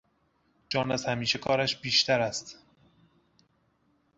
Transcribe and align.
جان 0.69 0.91
از 0.91 1.05
همیشه 1.05 1.39
کارش 1.39 1.81
بیشتر 1.81 2.19
است. 2.21 2.59